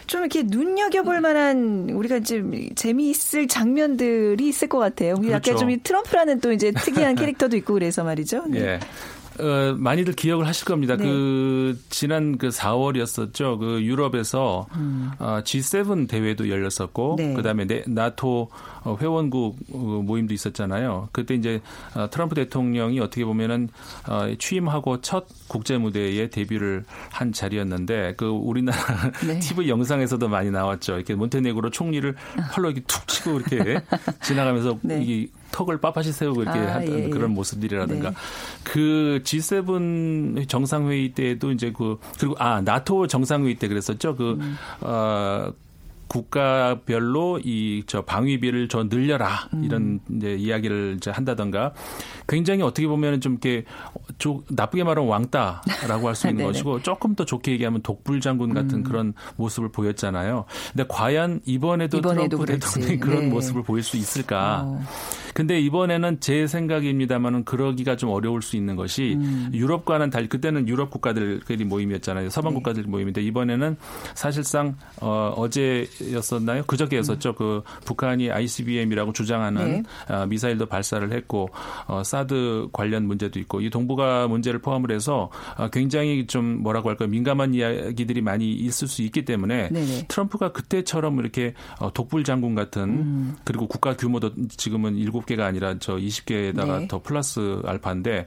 [0.05, 5.15] 좀 이렇게 눈여겨볼 만한 우리가 좀 재미있을 장면들이 있을 것 같아요.
[5.15, 5.31] 그렇죠.
[5.31, 8.45] 약간 좀 트럼프라는 또 이제 특이한 캐릭터도 있고 그래서 말이죠.
[8.47, 8.59] 네.
[8.59, 8.79] 예.
[9.39, 10.95] 어, 많이들 기억을 하실 겁니다.
[10.95, 11.03] 네.
[11.03, 13.59] 그 지난 그 4월이었었죠.
[13.59, 15.11] 그 유럽에서 음.
[15.19, 17.33] 어, G7 대회도 열렸었고 네.
[17.33, 18.49] 그다음에 네, 나토
[18.83, 21.09] 어, 회원국 어, 모임도 있었잖아요.
[21.11, 21.61] 그때 이제
[21.95, 23.69] 어, 트럼프 대통령이 어떻게 보면은
[24.39, 29.39] 취임하고 첫 국제 무대에 데뷔를 한 자리였는데 그 우리나라 네.
[29.39, 30.95] TV 영상에서도 많이 나왔죠.
[30.95, 32.15] 이렇게 몬테네그로 총리를
[32.57, 33.81] 이렇게 툭 치고 이렇게
[34.21, 35.01] 지나가면서 네.
[35.01, 37.09] 이게 턱을 빳빳이 세우고 이렇게 아, 하던 예, 예.
[37.09, 38.15] 그런 모습들이라든가 네.
[38.63, 44.17] 그 G7 정상회의 때도 이제 그 그리고 아 나토 정상회의 때 그랬었죠.
[44.17, 44.57] 그 음.
[44.81, 45.53] 어,
[46.07, 49.63] 국가별로 이 저 방위비를 저 늘려라 음.
[49.63, 51.73] 이런 이제 이야기를 이제 한다던가
[52.27, 53.63] 굉장히 어떻게 보면은 좀 이렇게
[54.17, 58.79] 조, 나쁘게 말하면 왕따라고 할 수 있는 것이고 조금 더 좋게 얘기하면 독불 장군 같은
[58.79, 58.83] 음.
[58.83, 60.45] 그런 모습을 보였잖아요.
[60.71, 62.73] 근데 과연 이번에도, 이번에도 트럼프 그렇지.
[62.73, 63.29] 대통령이 그런 네.
[63.29, 64.63] 모습을 보일 수 있을까?
[64.65, 64.83] 어.
[65.33, 69.51] 근데 이번에는 제 생각입니다만은 그러기가 좀 어려울 수 있는 것이 음.
[69.53, 72.29] 유럽과는 달 그때는 유럽 국가들끼리 모임이었잖아요.
[72.29, 72.55] 서방 네.
[72.55, 73.75] 국가들 모임인데 이번에는
[74.13, 76.63] 사실상 어, 어제 였었나요?
[76.65, 77.29] 그저께였었죠.
[77.29, 77.35] 음.
[77.35, 80.13] 그 북한이 ICBM이라고 주장하는 네.
[80.13, 81.49] 어, 미사일도 발사를 했고
[81.87, 87.07] 어, 사드 관련 문제도 있고 이 동북아 문제를 포함을 해서 어, 굉장히 좀 뭐라고 할까
[87.07, 90.05] 민감한 이야기들이 많이 있을 수 있기 때문에 네네.
[90.07, 93.35] 트럼프가 그때처럼 이렇게 어, 독불 장군 같은 음.
[93.43, 96.87] 그리고 국가 규모도 지금은 일곱 개가 아니라 저 20개에다가 네.
[96.87, 98.25] 더 플러스 알파인데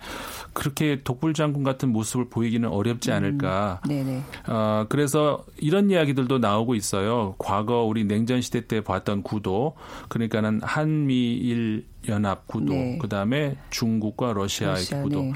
[0.53, 3.81] 그렇게 독불 장군 같은 모습을 보이기는 어렵지 않을까.
[3.85, 3.89] 음.
[3.89, 4.23] 네네.
[4.49, 7.35] 어, 그래서 이런 이야기들도 나오고 있어요.
[7.39, 9.75] 과거 우리 냉전 시대 때 봤던 구도
[10.09, 12.99] 그러니까는 한미일 연합 구도, 네.
[12.99, 15.23] 그다음에 중국과 러시아의 러시아, 구도.
[15.23, 15.33] 네.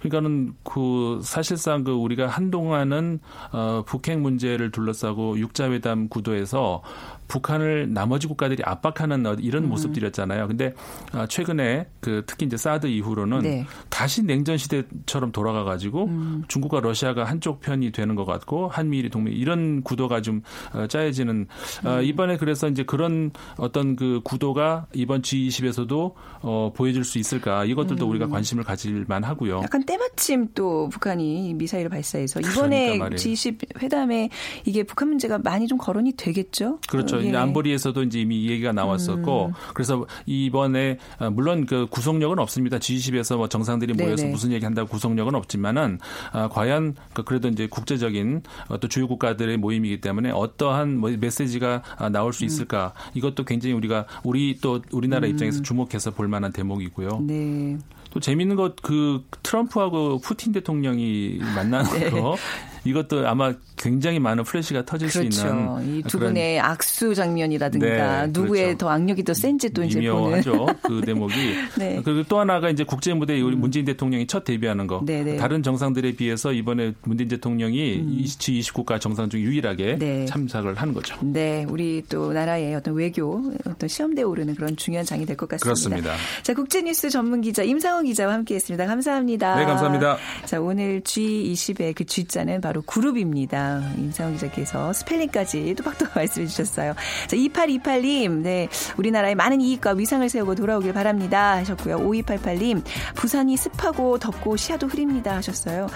[0.00, 3.20] 그러니까는 그 사실상 그 우리가 한동안은
[3.52, 6.82] 어 북핵 문제를 둘러싸고 육자회담 구도에서
[7.28, 9.68] 북한을 나머지 국가들이 압박하는 이런 음.
[9.70, 10.48] 모습들이었잖아요.
[10.48, 10.74] 근데
[11.12, 13.66] 아, 최근에 그 특히 이제 사드 이후로는 네.
[13.88, 16.44] 다시 냉전 시대처럼 돌아가 가지고 음.
[16.48, 21.46] 중국과 러시아가 한쪽 편이 되는 것 같고 한미일이 동맹 이런 구도가 좀 어, 짜여지는
[21.84, 22.04] 어, 음.
[22.04, 28.10] 이번에 그래서 이제 그런 어떤 그 구도가 이번 G20에서도 어, 보여줄 수 있을까 이것들도 음.
[28.10, 29.60] 우리가 관심을 가질 만하고요.
[29.62, 34.28] 약간 때마침 또 북한이 미사일을 발사해서 이번에 그러니까 G20 회담에
[34.64, 36.78] 이게 북한 문제가 많이 좀 거론이 되겠죠.
[36.88, 37.21] 그렇죠.
[37.26, 37.36] 예.
[37.36, 39.52] 안보리에서도 이제 이미 얘기가 나왔었고 음.
[39.74, 42.78] 그래서 이번에 어, 물론 그 구속력은 없습니다.
[42.78, 44.32] G20에서 뭐 정상들이 모여서 네네.
[44.32, 45.98] 무슨 얘기 한다고 구속력은 없지만은
[46.32, 48.42] 아, 과연 그 그래도 이제 국제적인
[48.80, 52.46] 또 주요 국가들의 모임이기 때문에 어떠한 뭐 메시지가 아, 나올 수 음.
[52.46, 55.32] 있을까 이것도 굉장히 우리가 우리 또 우리나라 음.
[55.32, 57.20] 입장에서 주목해서 볼 만한 대목이고요.
[57.26, 57.78] 네.
[58.10, 62.10] 또 재밌는 것 그 트럼프하고 푸틴 대통령이 만나는 네.
[62.10, 62.36] 거
[62.84, 65.30] 이것도 아마 굉장히 많은 플래시가 터질 그렇죠.
[65.30, 68.78] 수 있는 이두 분의 악수 장면이라든가 네, 누구의 그렇죠.
[68.78, 70.66] 더 악력이 더 센지 또 이제 미묘하죠.
[70.82, 71.34] 그 대목이
[71.78, 72.00] 네.
[72.04, 73.60] 그리고 또 하나가 이제 국제 무대에 우리 음.
[73.60, 75.32] 문재인 대통령이 첫 데뷔하는 거 네네.
[75.32, 75.36] 네.
[75.36, 78.24] 다른 정상들에 비해서 이번에 문재인 대통령이 음.
[78.24, 80.24] G20국가 정상 중 유일하게 네.
[80.26, 81.16] 참석을 하는 거죠.
[81.22, 85.64] 네, 우리 또 나라의 어떤 외교 어떤 시험대에 오르는 그런 중요한 장이 될 것 같습니다.
[85.64, 86.14] 그렇습니다.
[86.42, 88.86] 자, 국제뉴스 전문 기자 임상원 기자와 함께했습니다.
[88.86, 89.56] 감사합니다.
[89.56, 90.18] 네, 감사합니다.
[90.44, 93.82] 자, 오늘 G20의 그 G자는 바로 그룹입니다.
[93.98, 96.94] 임상원 기자께서 스펠링까지 또박또 말씀해 주셨어요.
[97.26, 101.98] 자, 2828님, 네, 우리나라의 많은 이익과 위상을 세우고 돌아오길 바랍니다 하셨고요.
[101.98, 102.82] 5288님,
[103.14, 105.88] 부산이 습하고 덥고 시야도 흐립니다 하셨어요.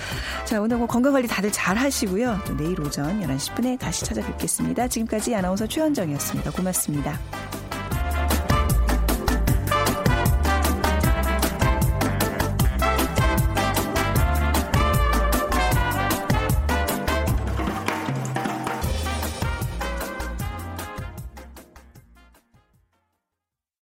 [0.45, 2.41] 자, 오늘 뭐 건강관리 다들 잘 하시고요.
[2.47, 4.89] 또 내일 오전 11시 10분에 다시 찾아뵙겠습니다.
[4.89, 6.51] 지금까지 아나운서 최현정이었습니다.
[6.51, 7.19] 고맙습니다.